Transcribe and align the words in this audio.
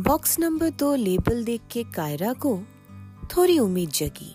Box 0.00 0.38
number 0.38 0.70
दो 0.70 0.94
label 0.94 1.44
देख 1.44 1.60
के 1.70 1.84
कायरा 1.84 2.32
को 2.32 2.62
थोड़ी 3.36 3.58
उम्मीद 3.58 3.88
जगी। 3.90 4.34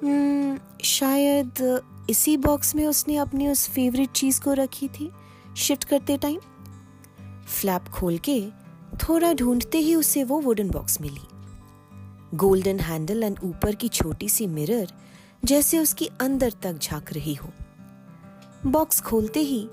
hmm, 0.00 0.84
शायद 0.84 1.80
इसी 2.10 2.36
बॉक्स 2.36 2.74
में 2.74 2.86
उसने 2.86 3.16
अपनी 3.16 3.48
उस 3.48 3.68
फेवरेट 3.68 4.10
चीज़ 4.10 4.40
को 4.40 4.52
रखी 4.52 4.88
थी 4.88 5.10
शिफ्ट 5.56 5.84
करते 5.84 6.16
टाइम 6.16 6.40
फ्लैप 7.46 7.84
खोल 7.88 8.18
के 8.18 8.48
थोड़ा 8.96 9.32
ढूंढते 9.32 9.78
ही 9.78 9.94
उसे 9.94 10.24
वो 10.24 10.40
वुडन 10.40 10.70
बॉक्स 10.70 11.00
मिली। 11.00 11.26
गोल्डन 12.36 12.80
हैंडल 12.80 13.22
एंड 13.22 13.38
ऊपर 13.44 13.74
की 13.74 13.88
छोटी 13.88 14.28
सी 14.28 14.46
मिरर 14.46 14.92
जैसे 15.44 15.78
उसकी 15.78 16.10
अंदर 16.20 16.52
तक 16.62 16.78
झाँक 16.78 17.12
रही 17.12 17.34
हो। 17.34 17.50
बॉक्स 18.66 19.00
खोलते 19.00 19.40
ही 19.40 19.68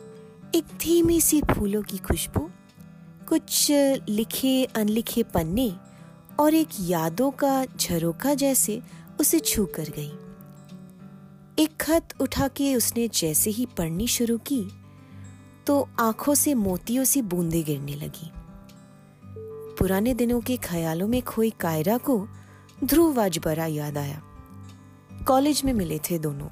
एक 0.55 0.63
धीमी 0.79 1.21
सी 1.21 1.41
फूलों 1.41 1.83
की 1.83 1.97
खुशबू 1.97 2.49
कुछ 3.31 3.67
लिखे, 4.09 4.63
अनलिखे 4.65 5.23
पन्ने 5.23 5.71
और 6.39 6.53
एक 6.53 6.67
यादों 6.79 7.29
का 7.31 7.65
झरोखा 7.65 8.33
जैसे 8.33 8.81
उसे 9.19 9.39
छू 9.39 9.65
कर 9.65 9.89
गई। 9.89 10.11
एक 11.63 11.77
खत 11.81 12.13
उठा 12.21 12.47
के 12.47 12.75
उसने 12.75 13.07
जैसे 13.07 13.49
ही 13.49 13.65
पढ़नी 13.77 14.07
शुरू 14.07 14.37
की 14.37 14.61
तो 15.67 15.87
आँखों 15.99 16.35
से 16.35 16.53
मोतियों 16.53 17.03
सी 17.03 17.21
बूंदे 17.21 17.63
गिरने 17.63 17.95
लगी। 17.95 18.29
पुराने 19.77 20.13
दिनों 20.13 20.41
के 20.41 20.57
ख्यालों 20.57 21.07
में 21.07 21.21
खोई 21.21 21.49
कायरा 21.59 21.97
को 21.97 22.27
ध्रुव 22.83 23.21
आज 23.21 23.39
बड़ा 23.45 23.65
याद 23.65 23.97
आया। 23.97 24.21
कॉलेज 25.27 25.61
में 25.65 25.73
मिले 25.73 25.99
थे 25.99 26.19
दोनों 26.19 26.49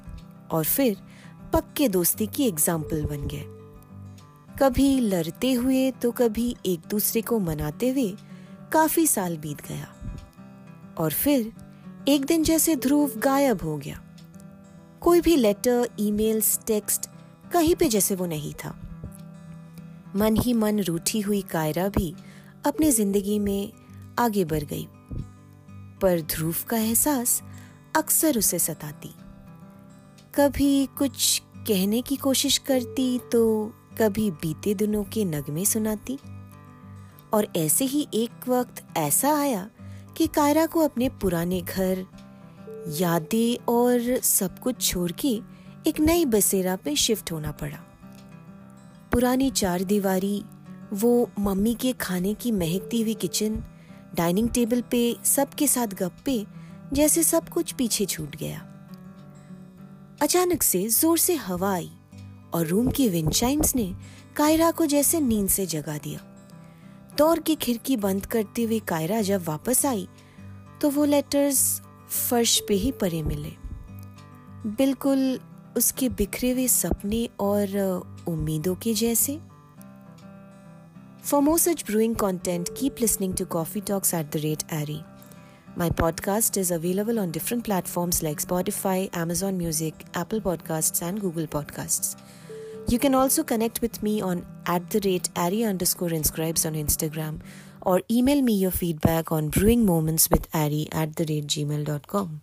और 0.48 0.64
फिर 0.64 0.96
पक्के 1.52 1.88
दोस्ती 1.88 2.26
की 2.26 2.48
एग्ज़ाम्पल 2.48 3.04
बन 3.04 3.26
गए। 3.26 3.59
कभी 4.62 5.00
लड़ते 5.00 5.52
हुए 5.52 5.90
तो 5.90 6.10
कभी 6.10 6.56
एक 6.66 6.80
दूसरे 6.90 7.20
को 7.22 7.38
मनाते 7.38 7.88
हुए 7.90 8.12
काफ़ी 8.72 9.06
साल 9.06 9.36
बीत 9.36 9.60
गया। 9.60 9.86
और 10.98 11.12
फिर 11.12 11.52
एक 12.08 12.24
दिन 12.24 12.42
जैसे 12.42 12.76
ध्रुव 12.76 13.12
गायब 13.18 13.62
हो 13.62 13.76
गया। 13.76 14.02
कोई 15.00 15.20
भी 15.20 15.36
लेटर 15.36 15.88
ईमेल्स 16.00 16.58
टेक्स्ट 16.66 17.10
कहीं 17.52 17.74
पे 17.74 17.88
जैसे 17.88 18.14
वो 18.14 18.26
नहीं 18.26 18.52
था। 18.54 18.74
मन 20.16 20.36
ही 20.36 20.54
मन 20.54 20.80
रूठी 20.80 21.20
हुई 21.20 21.42
कायरा 21.42 21.88
भी 21.88 22.14
अपनी 22.66 22.90
ज़िंदगी 22.90 23.38
में 23.38 23.72
आगे 24.18 24.44
बढ़ 24.44 24.64
गई। 24.64 24.86
पर 26.02 26.20
ध्रुव 26.20 26.54
का 26.68 26.76
एहसास 26.76 27.42
अक्सर 27.96 28.38
उसे 28.38 28.58
सताती। 28.58 29.14
कभी 30.34 30.86
कुछ 30.98 31.42
कहने 31.56 32.02
की 32.02 32.16
कोशिश 32.16 32.58
करती 32.58 33.18
तो 33.32 33.72
कभी 34.00 34.30
बीते 34.30 34.74
दिनों 34.74 35.04
के 35.04 35.24
नगमे 35.24 35.64
सुनाती। 35.64 36.18
और 37.34 37.46
ऐसे 37.56 37.84
ही 37.84 38.06
एक 38.14 38.48
वक्त 38.48 38.84
ऐसा 38.96 39.34
आया 39.40 39.68
कि 40.16 40.26
कायरा 40.26 40.66
को 40.66 40.80
अपने 40.80 41.08
पुराने 41.08 41.60
घर, 41.60 42.06
यादें 42.88 43.64
और 43.72 44.20
सब 44.22 44.58
कुछ 44.58 44.80
छोड़ 44.80 45.12
के 45.12 45.40
एक 45.86 46.00
नई 46.00 46.24
बसेरा 46.24 46.76
पे 46.76 46.96
शिफ्ट 46.96 47.32
होना 47.32 47.52
पड़ा। 47.52 47.78
पुरानी 49.12 49.50
चार 49.50 49.82
दीवारी, 49.82 50.44
वो 50.92 51.30
मम्मी 51.38 51.74
के 51.74 51.92
खाने 51.92 52.34
की 52.34 52.52
महकती 52.52 53.02
हुई 53.02 53.14
किचन, 53.14 53.62
डाइनिंग 54.14 54.48
टेबल 54.48 54.80
पे 54.80 55.16
सबके 55.24 55.66
साथ 55.66 55.86
गप्पे 55.86 56.46
जैसे 56.92 57.22
सब 57.22 57.48
कुछ 57.48 57.72
पीछे 57.72 58.06
छूट 58.06 58.36
गया। 58.36 58.58
अचानक 60.22 60.62
से 60.62 60.88
ज़ोर 60.88 61.18
से 61.18 61.34
हवा 61.34 61.72
आई। 61.74 61.90
और 62.54 62.66
रूम 62.66 62.90
की 62.90 63.08
विंडचाइम्स 63.08 63.74
ने 63.76 63.92
कायरा 64.36 64.70
को 64.70 64.86
जैसे 64.86 65.20
नींद 65.20 65.48
से 65.48 65.66
जगा 65.66 65.96
दिया। 65.98 66.20
दौर 67.18 67.38
की 67.38 67.54
खिड़की 67.54 67.96
बंद 67.96 68.26
करते 68.26 68.62
हुए 68.62 68.78
कायरा 68.78 69.20
जब 69.22 69.44
वापस 69.44 69.84
आई 69.86 70.08
तो 70.80 70.90
वो 70.90 71.04
लेटर्स 71.04 71.60
फर्श 72.08 72.58
पे 72.68 72.74
ही 72.74 72.92
परे 72.92 73.22
मिले। 73.22 73.52
बिल्कुल 74.68 75.40
उसके 75.76 76.08
बिखरे 76.08 76.50
हुए 76.52 76.66
सपने 76.68 77.28
और 77.40 77.76
उम्मीदों 78.28 78.74
के 78.74 78.94
जैसे। 78.94 79.38
For 81.24 81.42
more 81.42 81.58
such 81.58 81.84
brewing 81.86 82.16
content 82.16 82.68
keep 82.78 82.96
listening 83.00 83.36
to 83.36 83.44
Coffee 83.46 83.80
Talks 83.80 84.14
at 84.14 84.32
the 84.32 84.36
rate 84.36 84.62
eri 84.72 85.00
my 85.78 85.90
podcast 85.90 86.58
is 86.58 86.72
available 86.74 87.18
on 87.18 87.30
different 87.30 87.64
platforms 87.64 88.22
like 88.22 88.40
Spotify 88.40 89.10
Amazon 89.16 89.54
Music 89.54 90.04
Apple 90.16 90.40
podcast 90.40 91.02
and 91.02 91.18
Google 91.18 91.46
podcasts 91.46 92.16
You 92.90 92.98
can 92.98 93.14
also 93.14 93.44
connect 93.44 93.80
with 93.82 94.02
me 94.02 94.20
on 94.20 94.44
at 94.66 94.90
the 94.90 95.00
rate 95.04 95.28
Ari 95.36 95.62
underscore 95.62 96.12
inscribes 96.12 96.66
on 96.66 96.74
Instagram 96.74 97.38
or 97.82 98.02
email 98.10 98.42
me 98.42 98.52
your 98.52 98.72
feedback 98.72 99.30
on 99.30 99.48
brewing 99.48 99.86
moments 99.86 100.28
with 100.28 100.48
Ari 100.52 100.88
at 100.90 101.14
the 101.14 101.24
rate 101.28 101.46
gmail.com. 101.46 102.40